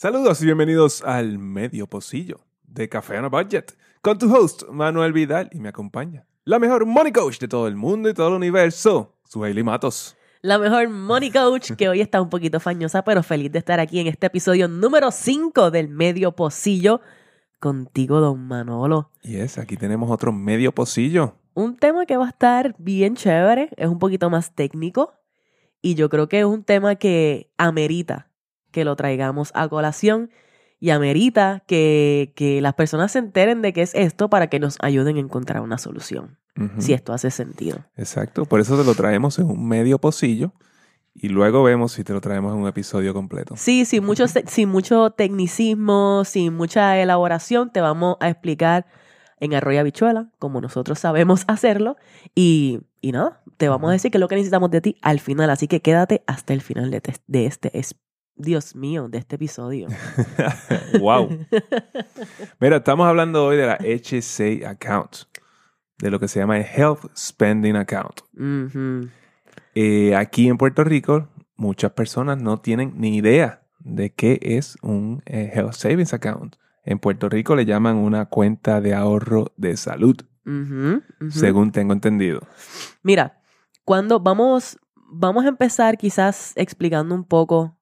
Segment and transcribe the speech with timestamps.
[0.00, 5.12] Saludos y bienvenidos al Medio Pocillo de Café on a Budget con tu host Manuel
[5.12, 8.34] Vidal y me acompaña la mejor money coach de todo el mundo y todo el
[8.34, 10.16] universo, Suhaili Matos.
[10.40, 13.98] La mejor money coach que hoy está un poquito fañosa, pero feliz de estar aquí
[13.98, 17.00] en este episodio número 5 del Medio Pocillo
[17.58, 19.10] contigo, don Manolo.
[19.24, 21.34] Y es, aquí tenemos otro Medio Pocillo.
[21.54, 25.14] Un tema que va a estar bien chévere, es un poquito más técnico
[25.82, 28.28] y yo creo que es un tema que amerita
[28.70, 30.30] que lo traigamos a colación
[30.80, 34.76] y amerita que, que las personas se enteren de qué es esto para que nos
[34.80, 36.38] ayuden a encontrar una solución,
[36.78, 37.84] si esto hace sentido.
[37.96, 40.52] Exacto, por eso te lo traemos en un medio pocillo
[41.14, 43.54] y luego vemos si te lo traemos en un episodio completo.
[43.56, 48.86] Sí, sin mucho, sin mucho tecnicismo, sin mucha elaboración, te vamos a explicar
[49.40, 51.96] en arroyo habichuela, como nosotros sabemos hacerlo.
[52.34, 55.18] Y, y nada, te vamos a decir qué es lo que necesitamos de ti al
[55.20, 55.50] final.
[55.50, 57.94] Así que quédate hasta el final de, te- de este, es,
[58.38, 59.88] Dios mío, de este episodio.
[61.00, 61.28] wow.
[62.60, 65.16] Mira, estamos hablando hoy de la HSA account,
[65.98, 68.20] de lo que se llama el Health Spending Account.
[69.74, 75.22] Eh, aquí en Puerto Rico, muchas personas no tienen ni idea de qué es un
[75.26, 76.56] eh, Health Savings Account.
[76.84, 80.16] En Puerto Rico le llaman una cuenta de ahorro de salud,
[81.28, 82.40] según tengo entendido.
[83.02, 83.42] Mira,
[83.84, 87.77] cuando vamos, vamos a empezar quizás explicando un poco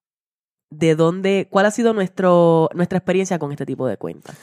[0.70, 4.36] de dónde, cuál ha sido nuestro, nuestra experiencia con este tipo de cuentas.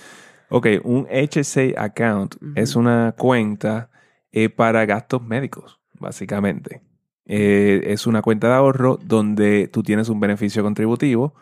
[0.50, 3.90] Ok, un HSA account es una cuenta
[4.32, 6.82] eh, para gastos médicos, básicamente.
[7.26, 11.34] Eh, es una cuenta de ahorro donde tú tienes un beneficio contributivo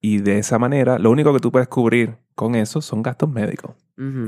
[0.00, 3.74] y de esa manera lo único que tú puedes cubrir con eso son gastos médicos.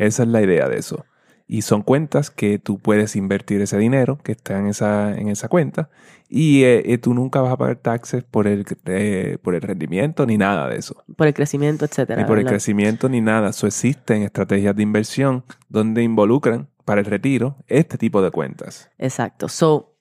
[0.00, 1.04] Esa es la idea de eso.
[1.48, 5.48] Y son cuentas que tú puedes invertir ese dinero que está en esa, en esa
[5.48, 5.88] cuenta
[6.28, 10.26] y eh, eh, tú nunca vas a pagar taxes por el, eh, por el rendimiento
[10.26, 11.02] ni nada de eso.
[11.16, 12.20] por el crecimiento, etcétera.
[12.20, 13.50] Ni por el crecimiento ni nada.
[13.50, 18.91] Eso existen estrategias de inversión donde involucran para el retiro este tipo de cuentas.
[18.98, 19.48] Exacto.
[19.48, 19.94] So,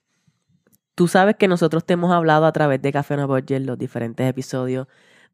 [0.95, 4.27] tú sabes que nosotros te hemos hablado a través de Café on Budget, los diferentes
[4.29, 4.87] episodios,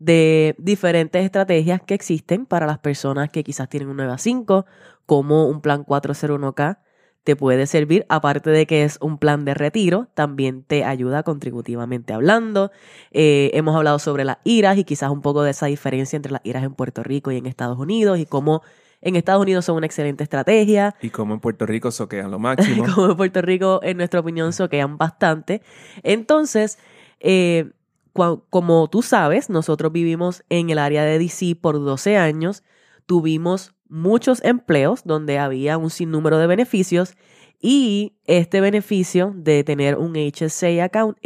[0.03, 4.65] de diferentes estrategias que existen para las personas que quizás tienen un 9 a 5,
[5.05, 6.77] como un plan 401k
[7.23, 12.11] te puede servir, aparte de que es un plan de retiro, también te ayuda contributivamente
[12.11, 12.71] hablando.
[13.11, 16.41] Eh, hemos hablado sobre las iras y quizás un poco de esa diferencia entre las
[16.43, 18.61] iras en Puerto Rico y en Estados Unidos y cómo
[19.01, 20.95] en Estados Unidos son una excelente estrategia.
[21.01, 22.85] Y como en Puerto Rico soquean lo máximo.
[22.93, 25.61] como en Puerto Rico, en nuestra opinión, soquean bastante.
[26.03, 26.77] Entonces,
[27.21, 27.71] eh,
[28.13, 32.63] como tú sabes, nosotros vivimos en el área de DC por 12 años,
[33.05, 37.15] tuvimos muchos empleos donde había un sinnúmero de beneficios
[37.59, 41.17] y este beneficio de tener un HSA account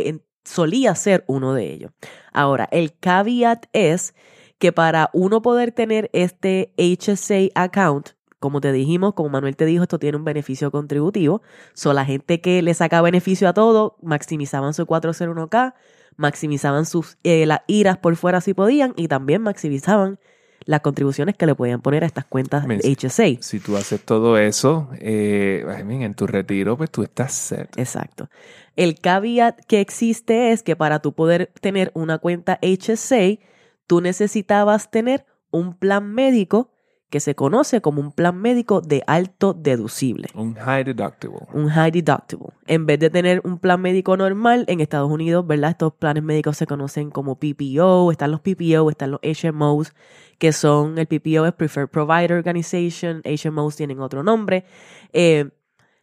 [0.43, 1.91] solía ser uno de ellos.
[2.31, 4.15] Ahora, el caveat es
[4.59, 8.09] que para uno poder tener este HSA account,
[8.39, 11.41] como te dijimos, como Manuel te dijo, esto tiene un beneficio contributivo.
[11.73, 15.73] So, la gente que le saca beneficio a todo, maximizaban su 401k,
[16.17, 20.19] maximizaban sus eh, las iras por fuera si podían y también maximizaban
[20.65, 23.41] las contribuciones que le podían poner a estas cuentas HSA.
[23.41, 27.69] Si tú haces todo eso, eh, en tu retiro, pues tú estás set.
[27.77, 28.29] Exacto.
[28.75, 33.39] El caveat que existe es que para tú poder tener una cuenta HSA,
[33.87, 36.69] tú necesitabas tener un plan médico
[37.09, 40.27] que se conoce como un plan médico de alto deducible.
[40.33, 41.39] Un high deductible.
[41.53, 42.49] un high deductible.
[42.65, 45.71] En vez de tener un plan médico normal, en Estados Unidos, ¿verdad?
[45.71, 49.93] Estos planes médicos se conocen como PPO, están los PPO, están los HMOs,
[50.37, 54.65] que son, el PPO es Preferred Provider Organization, HMOs tienen otro nombre.
[55.13, 55.49] Eh,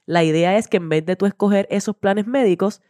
[0.06, 2.81] la idea es que en vez de tú escoger esos planes médicos,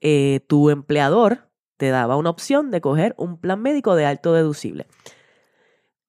[0.00, 4.86] eh, tu empleador te daba una opción de coger un plan médico de alto deducible.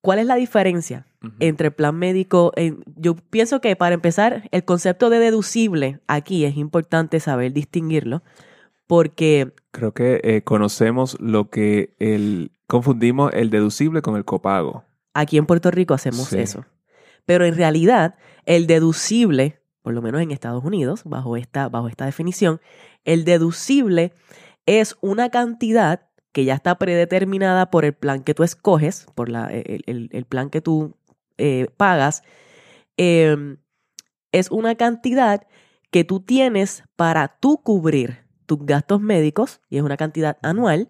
[0.00, 1.06] ¿Cuál es la diferencia?
[1.40, 2.52] Entre plan médico,
[2.96, 8.22] yo pienso que para empezar, el concepto de deducible aquí es importante saber distinguirlo,
[8.86, 12.50] porque Creo que eh, conocemos lo que el...
[12.66, 14.84] Confundimos el deducible con el copago.
[15.14, 16.38] aquí en Puerto Rico hacemos Sí.
[16.38, 16.64] eso.
[17.26, 18.14] Pero en realidad,
[18.46, 22.60] el deducible, por lo menos en Estados Unidos, bajo esta, bajo esta definición,
[23.04, 24.12] el deducible
[24.66, 29.46] es una cantidad que ya está predeterminada por el plan que tú escoges, por la,
[29.52, 30.96] el, el- el plan que tú
[31.38, 32.22] eh, pagas,
[32.96, 33.56] eh,
[34.32, 35.46] es una cantidad
[35.90, 40.88] que tú tienes para tú cubrir tus gastos médicos, y es una cantidad anual,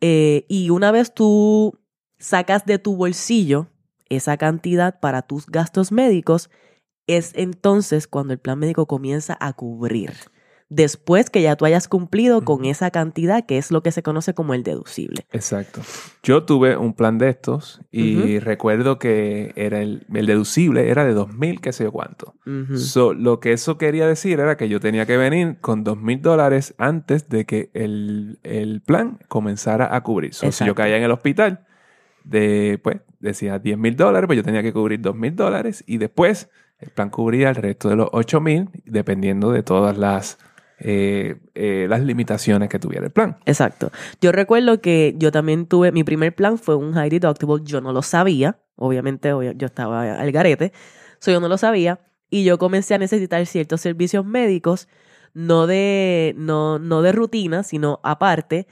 [0.00, 1.78] eh, y una vez tú
[2.18, 3.68] sacas de tu bolsillo
[4.08, 6.50] esa cantidad para tus gastos médicos,
[7.06, 10.12] es entonces cuando el plan médico comienza a cubrir.
[10.68, 14.34] Después que ya tú hayas cumplido con esa cantidad que es lo que se conoce
[14.34, 15.26] como el deducible.
[15.32, 15.80] Exacto.
[16.22, 21.14] Yo tuve un plan de estos y recuerdo que era el, el deducible era de
[21.14, 22.34] 2.000, qué sé yo cuánto.
[22.76, 26.20] So, lo que eso quería decir era que yo tenía que venir con dos mil
[26.20, 30.34] dólares antes de que el, el plan comenzara a cubrir.
[30.34, 31.66] So, si yo caía en el hospital,
[32.24, 35.98] de, pues, decía 10 mil dólares, pues yo tenía que cubrir dos mil dólares y
[35.98, 40.38] después el plan cubría el resto de los 8 mil, dependiendo de todas las,
[40.78, 43.38] eh, eh, las limitaciones que tuviera el plan.
[43.46, 43.90] Exacto.
[44.20, 47.92] Yo recuerdo que yo también tuve, mi primer plan fue un high deductible, yo no
[47.92, 50.72] lo sabía, obviamente obvia- yo estaba al garete,
[51.18, 54.88] so yo no lo sabía, y yo comencé a necesitar ciertos servicios médicos,
[55.32, 58.66] no de, no, no de rutina, sino aparte,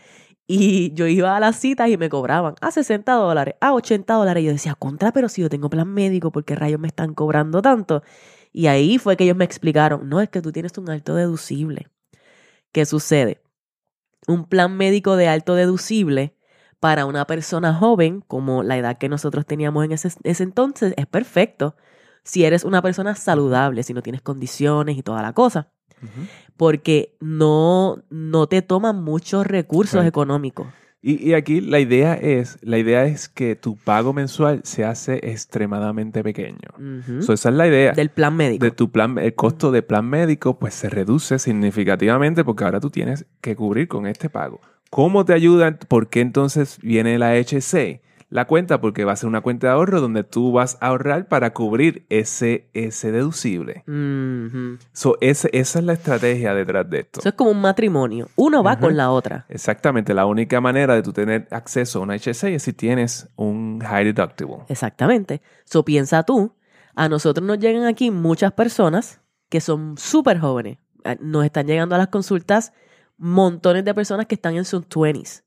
[0.46, 4.42] y yo iba a las citas y me cobraban a 60 dólares, a 80 dólares,
[4.42, 7.14] y yo decía, contra, pero si yo tengo plan médico, ¿por qué rayos me están
[7.14, 8.02] cobrando tanto?
[8.52, 11.88] Y ahí fue que ellos me explicaron, no, es que tú tienes un alto deducible.
[12.74, 13.40] ¿Qué sucede?
[14.26, 16.34] Un plan médico de alto deducible
[16.80, 21.06] para una persona joven, como la edad que nosotros teníamos en ese, ese entonces, es
[21.06, 21.76] perfecto.
[22.24, 25.70] Si eres una persona saludable, si no tienes condiciones y toda la cosa,
[26.56, 30.08] porque no, no te toman muchos recursos Right.
[30.08, 30.66] económicos.
[31.06, 35.20] Y, y aquí la idea es, la idea es que tu pago mensual se hace
[35.22, 36.70] extremadamente pequeño.
[37.20, 37.92] So, esa es la idea.
[37.92, 38.64] Del plan médico.
[38.64, 42.88] de tu plan, el costo de plan médico, pues se reduce significativamente porque ahora tú
[42.88, 44.62] tienes que cubrir con este pago.
[44.88, 45.76] ¿Cómo te ayuda?
[45.76, 48.00] ¿Por qué entonces viene la HC?
[48.34, 51.28] La cuenta, porque va a ser una cuenta de ahorro donde tú vas a ahorrar
[51.28, 53.84] para cubrir ese, ese deducible.
[54.92, 57.20] So, ese- esa es la estrategia detrás de esto.
[57.20, 58.28] Eso es como un matrimonio.
[58.34, 59.46] Uno va con la otra.
[59.48, 63.78] Exactamente, la única manera de tú tener acceso a una HC es si tienes un
[63.80, 64.64] high deductible.
[64.68, 65.40] Exactamente.
[65.64, 66.56] So piensa tú,
[66.96, 70.78] a nosotros nos llegan aquí muchas personas que son súper jóvenes.
[71.04, 72.72] Eh, Nos están llegando a las consultas
[73.16, 75.44] montones de personas que están en sus 20s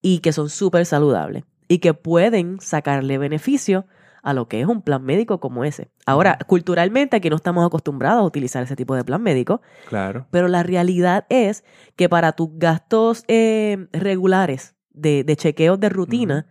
[0.00, 3.86] y que son súper saludables y que pueden sacarle beneficio
[4.22, 5.90] a lo que es un plan médico como ese.
[6.06, 10.26] Ahora, culturalmente aquí no estamos acostumbrados a utilizar ese tipo de plan médico, Claro.
[10.30, 11.62] pero la realidad es
[11.96, 16.46] que para tus gastos eh, regulares de, de chequeos de rutina,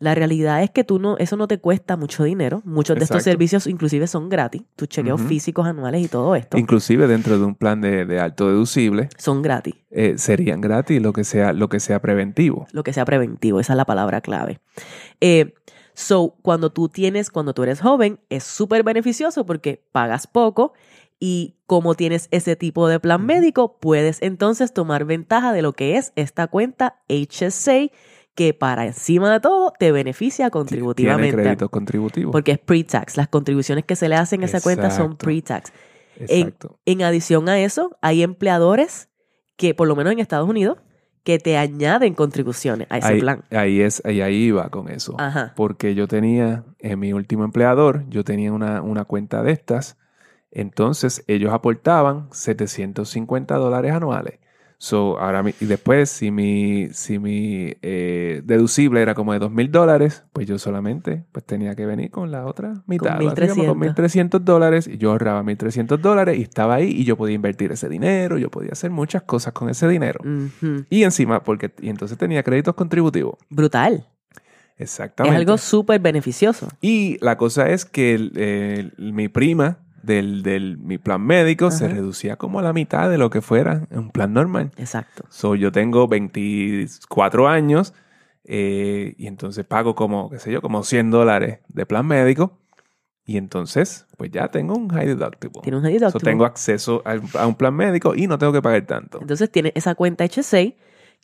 [0.00, 2.62] la realidad es que tú no, eso no te cuesta mucho dinero.
[2.64, 4.62] Muchos de estos servicios inclusive son gratis.
[4.74, 8.48] Tus chequeos físicos anuales y todo esto Inclusive dentro de un plan de, de alto
[8.48, 9.74] deducible, son gratis.
[9.90, 12.66] eh, serían gratis lo que sea, lo que sea preventivo.
[12.72, 14.60] Lo que sea preventivo, esa es la palabra clave.
[15.20, 15.52] Eh,
[15.92, 20.72] so, cuando tú tienes, cuando tú eres joven, es súper beneficioso porque pagas poco
[21.18, 25.98] y como tienes ese tipo de plan médico, puedes entonces tomar ventaja de lo que
[25.98, 27.90] es esta cuenta HSA
[28.34, 31.36] que para encima de todo te beneficia Tiene contributivamente.
[31.36, 32.32] créditos contributivos.
[32.32, 33.16] Porque es pre-tax.
[33.16, 35.72] Las contribuciones que se le hacen a esa cuenta son pre-tax.
[36.18, 36.78] Exacto.
[36.84, 39.08] En adición a eso, hay empleadores
[39.56, 40.78] que, por lo menos en Estados Unidos,
[41.22, 43.44] que te añaden contribuciones a ese ahí, plan.
[43.50, 45.16] ahí es, ahí, ahí iba con eso.
[45.18, 45.52] Ajá.
[45.54, 49.98] Porque yo tenía, en mi último empleador, yo tenía una, una cuenta de estas.
[50.50, 54.38] Entonces ellos aportaban 750 dólares anuales.
[54.82, 59.50] So, ahora mi- y después, si mi, si mi eh, deducible era como de 2
[59.52, 63.18] mil dólares, pues yo solamente pues, tenía que venir con la otra mitad.
[63.18, 63.94] Con básicamente, Con 1.300.
[63.94, 67.90] 1.300 dólares y yo ahorraba 1.300 dólares y estaba ahí y yo podía invertir ese
[67.90, 70.20] dinero, yo podía hacer muchas cosas con ese dinero.
[70.88, 73.34] Y encima, porque y entonces tenía créditos contributivos.
[73.50, 74.06] Brutal.
[74.78, 75.36] Exactamente.
[75.36, 76.68] Es algo súper beneficioso.
[76.80, 81.94] Y la cosa es que mi prima del, del- mi plan médico se Ajá.
[81.94, 84.70] reducía como a la mitad de lo que fuera un plan normal.
[84.76, 85.24] Exacto.
[85.28, 87.94] So, yo tengo 24 años
[88.44, 92.58] eh, y entonces pago como, qué sé yo, como 100 dólares de plan médico.
[93.24, 95.60] Y entonces, pues ya tengo un high deductible.
[95.62, 96.30] Tiene un high So, deductible.
[96.32, 99.18] tengo acceso a, a un plan médico y no tengo que pagar tanto.
[99.20, 100.72] Entonces tienes esa cuenta HSA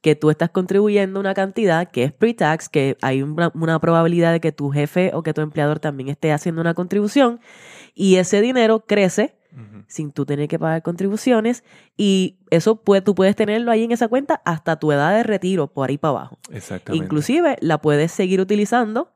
[0.02, 4.40] que tú estás contribuyendo una cantidad que es pre-tax, que hay una, una probabilidad de
[4.40, 7.40] que tu jefe o que tu empleador también esté haciendo una contribución
[7.97, 9.35] y ese dinero crece
[9.88, 11.65] sin tú tener que pagar contribuciones
[11.97, 15.69] y eso puede, tú puedes tenerlo ahí en esa cuenta hasta tu edad de retiro
[15.69, 16.38] por ahí para abajo.
[16.53, 17.03] Exactamente.
[17.03, 19.15] Inclusive la puedes seguir utilizando,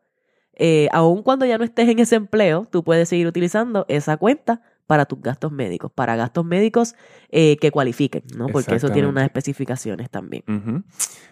[0.54, 4.62] eh, aun cuando ya no estés en ese empleo, tú puedes seguir utilizando esa cuenta
[4.86, 6.94] para tus gastos médicos, para gastos médicos
[7.28, 8.46] eh, que cualifiquen, ¿no?
[8.46, 10.42] Porque eso tiene unas especificaciones también.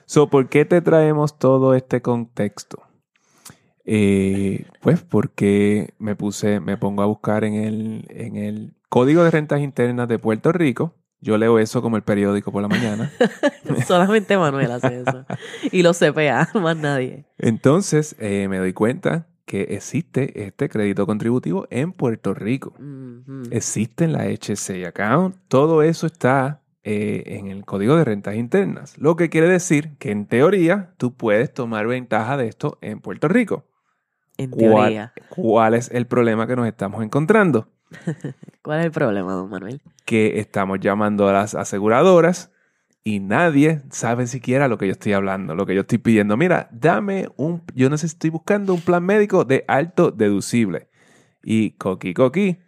[0.04, 2.87] So, ¿por qué te traemos todo este contexto?
[3.90, 9.30] Eh, pues porque me puse, me pongo a buscar en el, en el Código de
[9.30, 10.94] Rentas Internas de Puerto Rico.
[11.22, 13.10] Yo leo eso como el periódico por la mañana.
[13.86, 15.24] Solamente Manuel hace eso.
[15.72, 17.24] Y los CPA, más nadie.
[17.38, 22.74] Entonces eh, me doy cuenta que existe este crédito contributivo en Puerto Rico.
[22.78, 23.44] Ujú.
[23.50, 25.34] Existe en la HCA account.
[25.48, 28.98] Todo eso está eh, en el código de rentas internas.
[28.98, 33.28] Lo que quiere decir que en teoría tú puedes tomar ventaja de esto en Puerto
[33.28, 33.64] Rico.
[34.38, 35.12] En ¿Cuál, teoría.
[35.28, 37.68] cuál es el problema que nos estamos encontrando?
[38.62, 39.80] ¿Cuál es el problema, don Manuel?
[40.04, 42.50] Que estamos llamando a las aseguradoras
[43.04, 46.36] y nadie sabe siquiera lo que yo estoy hablando, lo que yo estoy pidiendo.
[46.36, 50.88] Mira, dame un, yo necesito, estoy buscando un plan médico de alto deducible.
[51.42, 52.58] Y coqui coqui.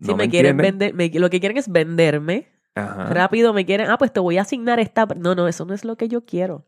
[0.00, 2.48] Si no me, quieren vender, me- lo que quieren es venderme.
[2.74, 3.06] Ajá.
[3.06, 5.06] Rápido me quieren, ah, pues te voy a asignar esta.
[5.16, 6.66] No, no, eso no es lo que yo quiero.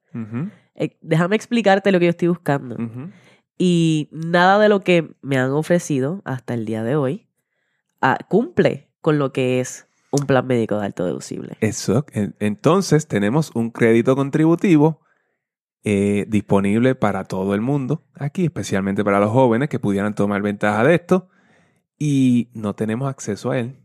[0.77, 2.77] Eh, déjame explicarte lo que yo estoy buscando.
[2.77, 3.11] ujú.
[3.59, 7.27] Y nada de lo que me han ofrecido hasta el día de hoy
[8.03, 11.57] ah, cumple con lo que es un plan médico de alto deducible.
[11.61, 12.05] Eso.
[12.13, 15.01] en- Entonces tenemos un crédito contributivo
[15.85, 20.83] eh, disponible para todo el mundo, aquí especialmente para los jóvenes que pudieran tomar ventaja
[20.85, 21.29] de esto
[21.99, 23.77] y no tenemos acceso a él.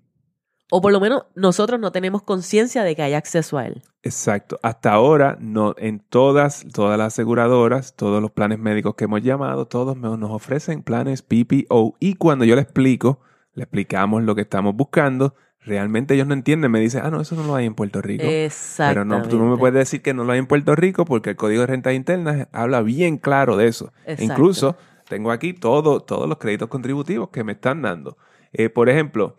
[0.73, 3.81] O por lo menos nosotros no tenemos conciencia de que hay acceso a él.
[4.03, 4.57] Exacto.
[4.63, 9.67] Hasta ahora, no, en todas, todas las aseguradoras, todos los planes médicos que hemos llamado,
[9.67, 11.97] todos nos ofrecen planes PPO.
[11.99, 13.19] Y cuando yo le explico,
[13.53, 16.71] le explicamos lo que estamos buscando, realmente ellos no entienden.
[16.71, 18.23] Me dicen, ah, no, eso no lo hay en Puerto Rico.
[18.23, 19.27] Pero Exactamente.
[19.27, 21.35] no, tú no me puedes decir que no lo hay en Puerto Rico porque el
[21.35, 23.91] Código de Rentas Internas habla bien claro de eso.
[24.05, 24.23] Exacto.
[24.23, 24.77] Incluso
[25.09, 28.17] tengo aquí todo, todos los créditos contributivos que me están dando.
[28.53, 29.35] Eh, por ejemplo,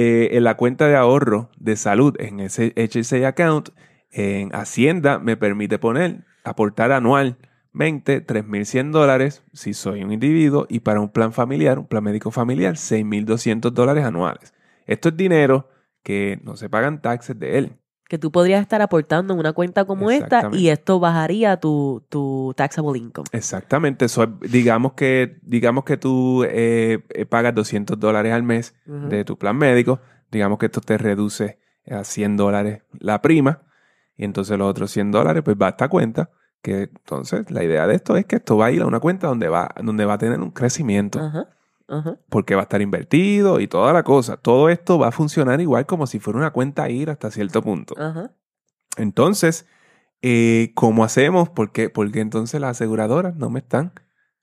[0.00, 3.70] eh, en la cuenta de ahorro de salud, en ese HSA account,
[4.12, 11.00] en Hacienda me permite poner, aportar anualmente 3.100 dólares si soy un individuo y para
[11.00, 14.54] un plan familiar, un plan médico familiar, 6.200 dólares anuales.
[14.86, 15.68] Esto es dinero
[16.04, 17.72] que no se pagan taxes de él.
[18.08, 22.54] Que tú podrías estar aportando en una cuenta como esta y esto bajaría tu, tu
[22.56, 23.26] taxable income.
[23.32, 28.74] Exactamente, eso es- digamos que digamos que tú eh, eh, pagas 200 dólares al mes
[28.86, 30.00] de tu plan médico,
[30.30, 31.58] digamos que esto te reduce
[31.90, 33.62] a 100 dólares la prima
[34.16, 36.30] y entonces los otros 100 dólares pues va a esta cuenta
[36.62, 39.26] que entonces la idea de esto es que esto va a ir a una cuenta
[39.28, 41.20] donde va donde va a tener un crecimiento.
[41.20, 41.46] Ajá,
[41.88, 42.18] ajá.
[42.28, 45.86] porque va a estar invertido y toda la cosa, todo esto va a funcionar igual
[45.86, 47.94] como si fuera una cuenta a ir hasta cierto punto.
[47.98, 48.32] Ajá.
[48.96, 49.66] Entonces,
[50.22, 51.48] eh, ¿cómo hacemos?
[51.48, 51.90] ¿Por qué?
[51.90, 53.92] Porque entonces las aseguradoras no me están,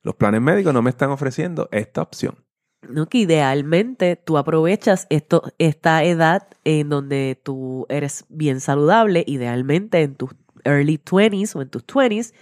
[0.02, 2.46] los planes médicos no me están ofreciendo esta opción.
[2.90, 10.02] No, que idealmente tú aprovechas esto, esta edad en donde tú eres bien saludable, idealmente
[10.02, 10.32] en tus
[10.64, 12.34] early 20s o en tus 20s,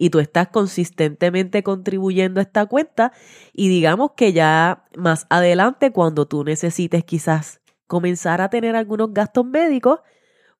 [0.00, 3.12] y tú estás consistentemente contribuyendo a esta cuenta
[3.52, 9.44] y digamos que ya más adelante cuando tú necesites quizás comenzar a tener algunos gastos
[9.44, 10.00] médicos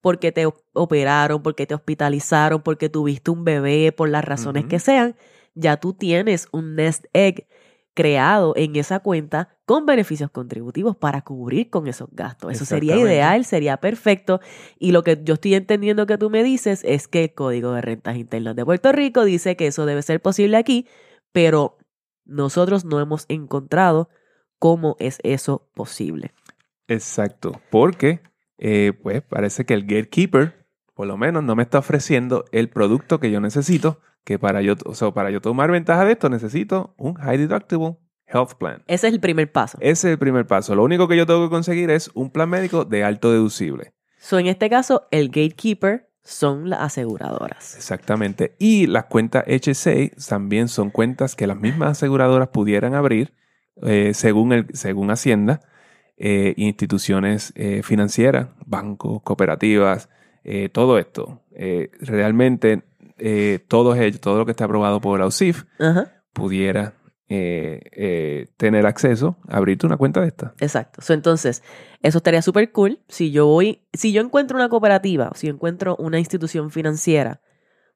[0.02, 4.78] porque te op- operaron, porque te hospitalizaron, porque tuviste un bebé, por las razones que
[4.78, 5.16] sean,
[5.54, 7.46] ya tú tienes un nest egg
[7.94, 12.50] creado en esa cuenta con beneficios contributivos para cubrir con esos gastos.
[12.50, 14.40] Eso sería ideal, sería perfecto.
[14.80, 17.80] Y lo que yo estoy entendiendo que tú me dices es que el Código de
[17.80, 20.88] Rentas Internas de Puerto Rico dice que eso debe ser posible aquí,
[21.30, 21.78] pero
[22.24, 24.08] nosotros no hemos encontrado
[24.58, 26.32] cómo es eso posible.
[26.88, 28.22] Exacto, porque
[28.58, 33.20] eh, pues parece que el gatekeeper, por lo menos, no me está ofreciendo el producto
[33.20, 36.92] que yo necesito, que para yo, o sea, para yo tomar ventaja de esto necesito
[36.96, 37.98] un high deductible
[38.32, 38.82] health plan.
[38.86, 39.78] Ese es el primer paso.
[39.80, 40.74] Ese es el primer paso.
[40.74, 43.92] Lo único que yo tengo que conseguir es un plan médico de alto deducible.
[44.18, 47.76] So, en este caso, el gatekeeper son las aseguradoras.
[47.76, 48.54] Exactamente.
[48.58, 53.34] Y las cuentas HSA también son cuentas que las mismas aseguradoras pudieran abrir
[53.82, 55.60] eh, según, el, según Hacienda,
[56.16, 60.08] eh, instituciones eh, financieras, bancos, cooperativas,
[60.72, 61.42] todo esto.
[62.00, 62.82] Realmente
[63.68, 65.64] todo ello, todo lo que está aprobado por la UCIF
[66.32, 66.94] pudiera
[67.30, 70.52] eh, eh, tener acceso a abrirte una cuenta de esta.
[70.60, 71.00] exacto.
[71.12, 71.62] Entonces,
[72.02, 72.98] eso estaría súper cool.
[73.08, 77.40] Si yo voy, si yo encuentro una cooperativa, si yo encuentro una institución financiera,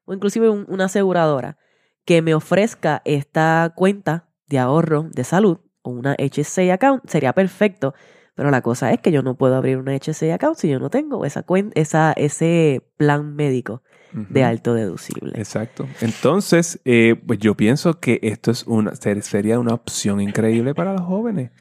[0.05, 1.57] o inclusive un- una aseguradora,
[2.05, 7.93] que me ofrezca esta cuenta de ahorro de salud o una HSA account, sería perfecto.
[8.35, 10.89] Pero la cosa es que yo no puedo abrir una HSA account si yo no
[10.89, 13.81] tengo esa cuenta, esa, ese plan médico
[14.29, 15.33] de alto deducible.
[15.35, 15.87] Exacto.
[16.01, 20.93] Entonces, eh, pues yo pienso que esto es una, ser- sería una opción increíble para
[20.93, 21.51] los jóvenes,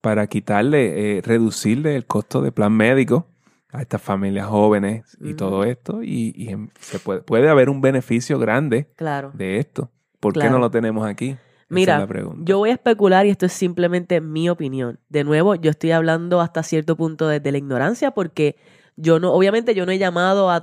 [0.00, 3.26] para quitarle, eh, reducirle el costo de plan médico
[3.72, 8.38] a estas familias jóvenes y todo esto, y, y se puede, puede haber un beneficio
[8.38, 9.32] grande Claro.
[9.34, 9.90] de esto.
[10.20, 11.30] ¿Por qué no lo tenemos aquí?
[11.30, 12.42] Esa Mira, es la pregunta.
[12.44, 15.00] Yo voy a especular y esto es simplemente mi opinión.
[15.08, 18.56] De nuevo, yo estoy hablando hasta cierto punto desde la ignorancia porque
[18.96, 20.62] yo no, obviamente yo no he llamado a,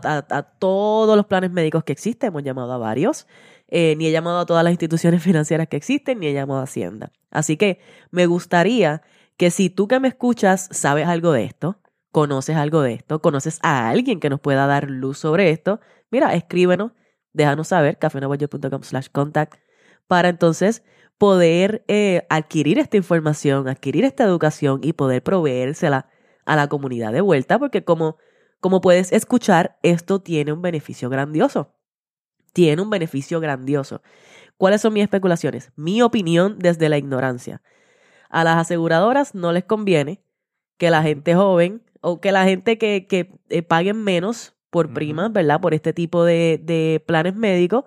[0.59, 3.27] todos los planes médicos que existen, hemos llamado a varios,
[3.67, 6.63] eh, ni he llamado a todas las instituciones financieras que existen, ni he llamado a
[6.63, 7.11] Hacienda.
[7.29, 7.79] Así que
[8.11, 9.01] me gustaría
[9.37, 11.79] que si tú que me escuchas sabes algo de esto,
[12.11, 16.33] conoces algo de esto, conoces a alguien que nos pueda dar luz sobre esto, mira,
[16.35, 16.91] escríbenos,
[17.33, 19.55] déjanos saber, cafenoboyo.com slash contact,
[20.07, 20.83] para entonces
[21.17, 26.07] poder eh, adquirir esta información, adquirir esta educación y poder proveérsela
[26.45, 28.17] a la comunidad de vuelta, porque como,
[28.59, 31.73] como puedes escuchar, esto tiene un beneficio grandioso.
[32.53, 34.01] Tiene un beneficio grandioso.
[34.57, 35.71] ¿Cuáles son mis especulaciones?
[35.75, 37.61] Mi opinión desde la ignorancia.
[38.29, 40.21] A las aseguradoras no les conviene
[40.77, 45.31] que la gente joven o que la gente que, que eh, paguen menos por primas,
[45.31, 45.61] ¿verdad?
[45.61, 47.85] Por este tipo de, de planes médicos,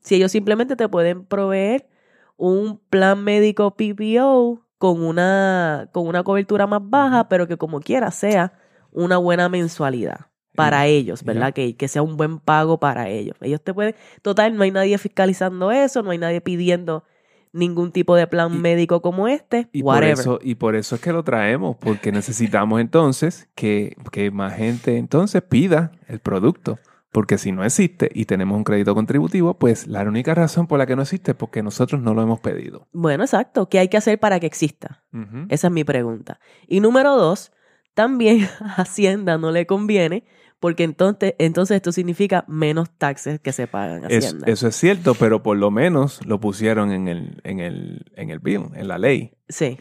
[0.00, 1.88] si ellos simplemente te pueden proveer
[2.36, 8.10] un plan médico PPO con una, con una cobertura más baja, pero que como quiera
[8.10, 8.52] sea
[8.92, 11.52] una buena mensualidad para ellos, ¿verdad?
[11.52, 13.36] Que, que, sea un buen pago para ellos.
[13.40, 17.04] Ellos te pueden, total, no hay nadie fiscalizando eso, no hay nadie pidiendo
[17.52, 20.14] ningún tipo de plan médico como este, y whatever.
[20.14, 24.56] Por eso, y por eso es que lo traemos, porque necesitamos entonces que, que más
[24.56, 26.78] gente entonces pida el producto.
[27.10, 30.86] Porque si no existe y tenemos un crédito contributivo, pues la única razón por la
[30.86, 32.86] que no existe es porque nosotros no lo hemos pedido.
[32.92, 33.68] Bueno, exacto.
[33.68, 35.04] ¿Qué hay que hacer para que exista?
[35.48, 36.38] Esa es mi pregunta.
[36.66, 37.52] Y número dos,
[37.94, 40.24] también a Hacienda no le conviene
[40.60, 44.46] porque entonces, entonces esto significa menos taxes que se pagan a Hacienda.
[44.48, 48.40] eso es cierto, pero por lo menos lo pusieron en el, en el, en el
[48.40, 49.32] bill, en la ley.
[49.48, 49.78] Sí.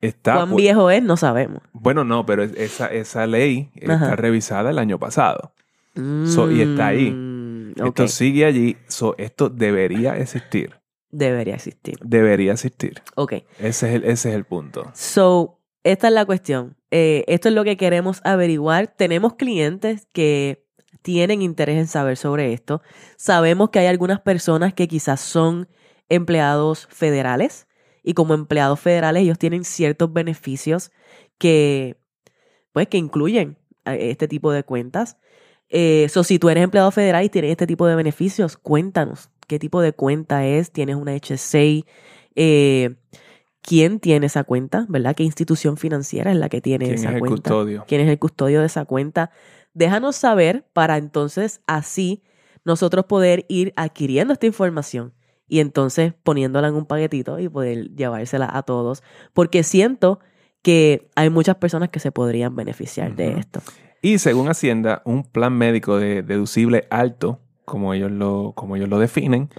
[0.00, 1.02] Está, ¿Cuán viejo es?
[1.02, 1.62] No sabemos.
[1.72, 5.52] Bueno, no, pero esa, esa ley está revisada el año pasado
[5.96, 7.10] y está ahí.
[7.10, 8.76] Mm, esto sigue allí.
[9.18, 10.74] esto debería existir.
[11.10, 11.98] Debería existir.
[12.02, 13.02] Debería existir.
[13.14, 13.32] Ok.
[13.58, 14.90] Ese es el, ese es el punto.
[14.94, 16.76] So, esta es la cuestión.
[16.90, 18.88] Eh, esto es lo que queremos averiguar.
[18.88, 20.66] Tenemos clientes que
[21.02, 22.82] tienen interés en saber sobre esto.
[23.16, 25.68] Sabemos que hay algunas personas que quizás son
[26.08, 27.68] empleados federales
[28.02, 30.90] y como empleados federales ellos tienen ciertos beneficios
[31.38, 31.96] que
[32.72, 35.16] pues que incluyen eh, este tipo de cuentas.
[35.68, 39.80] Eh, si tú eres empleado federal y tienes este tipo de beneficios, cuéntanos qué tipo
[39.80, 41.84] de cuenta es, tienes una HSA,
[42.34, 42.96] eh,
[43.62, 45.14] quién tiene esa cuenta, ¿verdad?
[45.16, 47.26] ¿Qué institución financiera es la que tiene esa es cuenta?
[47.26, 47.84] El custodio?
[47.88, 49.30] ¿Quién es el custodio de esa cuenta?
[49.74, 52.22] Déjanos saber para entonces así
[52.64, 55.14] nosotros poder ir adquiriendo esta información
[55.48, 60.20] y entonces poniéndola en un paquetito y poder llevársela a todos, porque siento
[60.62, 63.60] que hay muchas personas que se podrían beneficiar de esto.
[64.06, 69.00] Y según Hacienda, un plan médico de deducible alto, como ellos lo, como ellos lo
[69.00, 69.50] definen,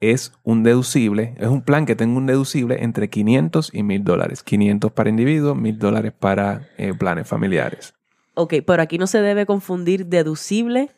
[0.00, 4.42] es un deducible, es un plan que tenga un deducible entre 500 y 1000 dólares.
[4.42, 7.92] 500 para individuos, 1000 dólares para eh, planes familiares.
[8.32, 10.90] Ok, pero aquí no se debe confundir deducible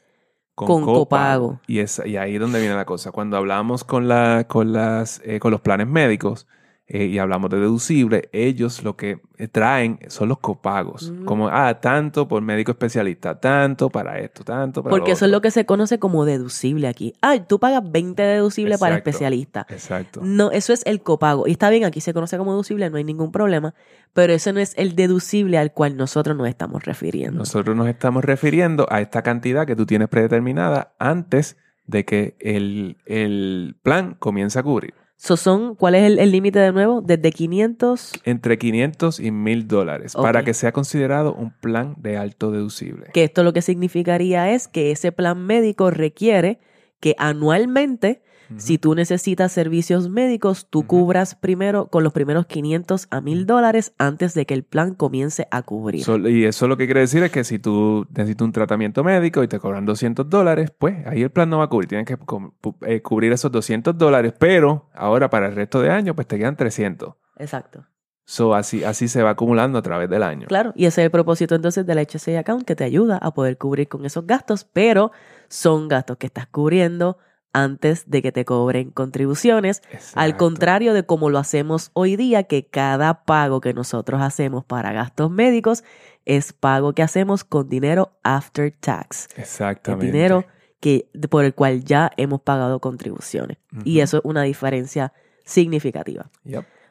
[0.55, 1.61] con, copago.
[1.66, 3.11] Y, es, y ahí es donde viene la cosa.
[3.11, 6.46] Cuando hablamos con, la, con, las, eh, con los planes médicos,
[6.88, 11.11] eh, y hablamos de deducible, ellos lo que eh, traen son los copagos.
[11.11, 11.25] Mm.
[11.25, 15.40] Como, ah, tanto por médico especialista, tanto para esto, tanto para Porque eso es lo
[15.40, 17.12] que se conoce como deducible aquí.
[17.22, 19.66] Ah, tú pagas 20 deducible para especialista.
[19.68, 20.20] Exacto.
[20.22, 21.49] No, eso es el copago.
[21.49, 23.75] Y está bien, aquí se conoce como deducible, no hay ningún problema,
[24.12, 27.40] pero eso no es el deducible al cual nosotros nos estamos refiriendo.
[27.40, 32.96] Nosotros nos estamos refiriendo a esta cantidad que tú tienes predeterminada antes de que el,
[33.07, 37.00] el plan comience a cubrir son, ¿Cuál es el límite de nuevo?
[37.00, 38.12] Desde 500.
[38.24, 43.09] Entre 500 y 1000 dólares para que sea considerado un plan de alto deducible.
[43.12, 46.59] Que esto lo que significaría es que ese plan médico requiere
[47.00, 48.22] que anualmente
[48.56, 53.92] si tú necesitas servicios médicos, tú cubras primero con los primeros 500 a 1000 dólares
[53.98, 56.04] antes de que el plan comience a cubrir.
[56.28, 59.48] y eso lo que quiere decir es que si tú necesitas un tratamiento médico y
[59.48, 61.88] te cobran 200 dólares, pues ahí el plan no va a cubrir.
[61.88, 62.16] Tienes que
[62.87, 66.56] eh, cubrir esos 200 dólares, pero ahora para el resto de año, pues te quedan
[66.56, 67.14] 300.
[67.38, 67.85] Exacto.
[68.28, 70.48] So, así, así se va acumulando a través del año.
[70.48, 73.56] Claro, y ese es el propósito entonces del HSA account que te ayuda a poder
[73.56, 75.12] cubrir con esos gastos, pero
[75.48, 77.18] son gastos que estás cubriendo
[77.57, 79.81] antes de que te cobren contribuciones,
[80.14, 84.92] al contrario de como lo hacemos hoy día, que cada pago que nosotros hacemos para
[84.92, 85.83] gastos médicos
[86.27, 89.29] es pago que hacemos con dinero after tax.
[89.37, 90.07] Exactamente.
[90.07, 90.45] El dinero
[90.81, 93.57] que, por el cual ya hemos pagado contribuciones.
[93.85, 96.31] Y eso es una diferencia significativa.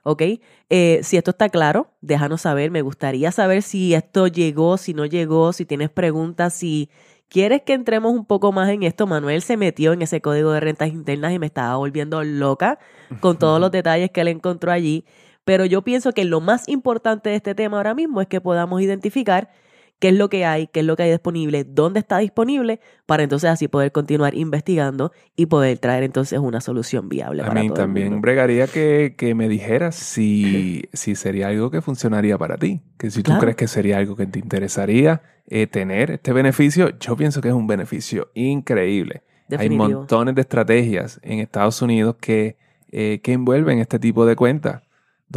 [0.01, 0.23] ¿Ok?
[0.69, 2.71] Eh, si esto está claro, déjanos saber.
[2.71, 6.89] Me gustaría saber si esto llegó, si no llegó, si tienes preguntas, si
[7.29, 9.07] ¿Quieres que entremos un poco más en esto?
[9.07, 12.79] Manuel se metió en ese código de rentas internas y me estaba volviendo loca
[13.19, 15.05] con todos los detalles que él encontró allí.
[15.43, 18.81] Pero yo pienso que lo más importante de este tema ahora mismo es que podamos
[18.81, 19.51] identificar
[19.99, 23.23] qué es lo que hay, qué es lo que hay disponible, dónde está disponible, para
[23.23, 27.43] entonces así poder continuar investigando y poder traer entonces una solución viable.
[27.43, 28.21] A para mí todo el también mundo.
[28.21, 32.81] bregaría que, que me dijeras si, si sería algo que funcionaría para ti.
[32.97, 33.41] Que si tú Claro.
[33.41, 37.53] crees que sería algo que te interesaría eh, tener este beneficio, yo pienso que es
[37.53, 39.23] un beneficio increíble.
[39.57, 42.57] Hay montones de estrategias en Estados Unidos que,
[42.91, 44.81] eh, que envuelven este tipo de cuentas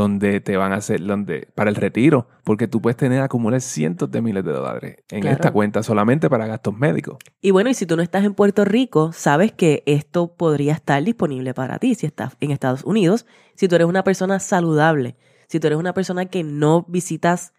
[0.02, 4.10] donde te van a hacer donde para el retiro, porque tú puedes tener acumular cientos
[4.10, 5.34] de miles de dólares en Claro.
[5.34, 7.18] esta cuenta solamente para gastos médicos.
[7.40, 11.02] Y bueno, y si tú no estás en Puerto Rico, sabes que esto podría estar
[11.02, 15.16] disponible para ti si estás en Estados Unidos, si tú eres una persona saludable,
[15.48, 17.52] si tú eres una persona que no visitas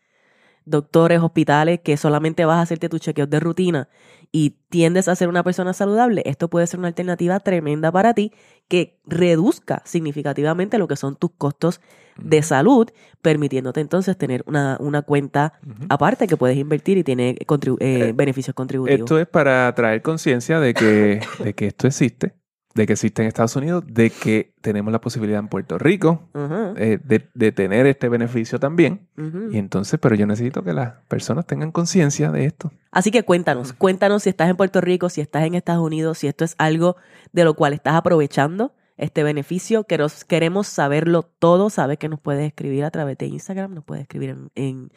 [0.69, 3.89] doctores, hospitales, que solamente vas a hacerte tus chequeos de rutina
[4.32, 8.32] y tiendes a ser una persona saludable, esto puede ser una alternativa tremenda para ti
[8.67, 11.82] que reduzca significativamente lo que son tus costos
[12.17, 12.88] de salud,
[13.21, 15.53] permitiéndote entonces tener una, una cuenta
[15.89, 18.99] aparte que puedes invertir y tiene contribu- eh, Eh, beneficios contributivos.
[19.01, 22.34] Esto es para traer conciencia de que, de que esto existe,
[22.75, 26.29] de que existe en Estados Unidos, de que tenemos la posibilidad en Puerto Rico
[26.77, 29.08] eh, de, de tener este beneficio también.
[29.51, 32.71] Y entonces, pero yo necesito que las personas tengan conciencia de esto.
[32.91, 36.27] Así que cuéntanos, cuéntanos si estás en Puerto Rico, si estás en Estados Unidos, si
[36.27, 36.95] esto es algo
[37.34, 39.86] de lo cual estás aprovechando este beneficio.
[39.86, 41.69] Queremos, queremos saberlo todo.
[41.69, 44.91] Sabes que nos puedes escribir a través de Instagram, nos puedes escribir en, en,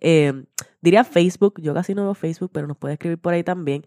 [0.00, 0.44] eh,
[0.80, 1.60] diría Facebook.
[1.60, 3.84] Yo casi no veo Facebook, pero nos puedes escribir por ahí también.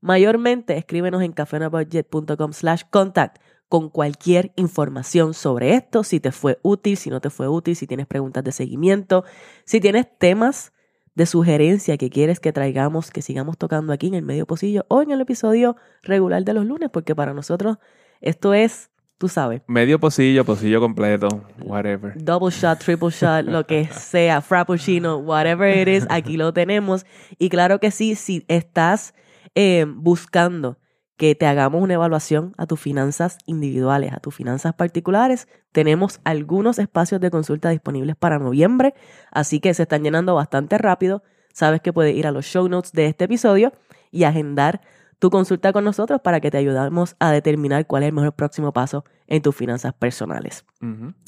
[0.00, 6.96] Mayormente escríbenos en cafenabudget.com slash contact con cualquier información sobre esto, si te fue útil,
[6.96, 9.24] si no te fue útil, si tienes preguntas de seguimiento,
[9.64, 10.72] si tienes temas
[11.16, 15.02] de sugerencia que quieres que traigamos, que sigamos tocando aquí en el medio pocillo o
[15.02, 17.78] en el episodio regular de los lunes, porque para nosotros
[18.20, 21.26] esto es, tú sabes, Medio pocillo, pocillo completo,
[21.64, 22.12] whatever.
[22.22, 27.04] double shot, triple shot, lo que sea, frappuccino, whatever it is, aquí lo tenemos.
[27.38, 29.14] Y claro que sí, si estás
[29.56, 30.78] eh, buscando
[31.16, 36.78] que te hagamos una evaluación a tus finanzas individuales, a tus finanzas particulares, tenemos algunos
[36.78, 38.94] espacios de consulta disponibles para noviembre,
[39.30, 41.22] así que se están llenando bastante rápido.
[41.54, 43.72] Sabes que puedes ir a los show notes de este episodio
[44.10, 44.82] y agendar
[45.18, 48.74] tu consulta con nosotros para que te ayudemos a determinar cuál es el mejor próximo
[48.74, 50.66] paso en tus finanzas personales.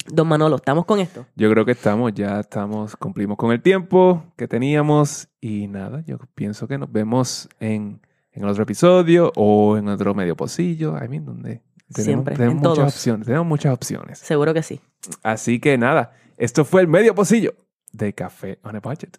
[0.05, 1.25] Don Manolo, ¿estamos con esto?
[1.35, 6.19] Yo creo que estamos, ya estamos, cumplimos con el tiempo que teníamos y nada, yo
[6.35, 8.01] pienso que nos vemos en,
[8.39, 11.61] en otro episodio o en otro medio pocillo, I mean, donde
[11.93, 12.93] tenemos, Siempre, tenemos en muchas todos.
[12.93, 14.19] opciones, tenemos muchas opciones.
[14.19, 14.79] Seguro que sí.
[15.23, 17.55] Así que nada, esto fue el medio pocillo
[17.91, 19.17] de Café on a Budget.